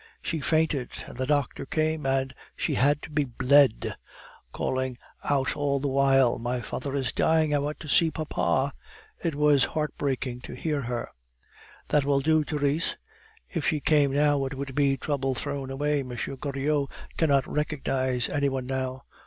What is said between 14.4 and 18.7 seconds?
it would be trouble thrown away. M. Goriot cannot recognize any one